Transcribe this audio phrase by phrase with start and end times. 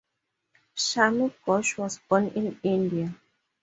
[0.75, 3.13] Shami Ghosh was born in India.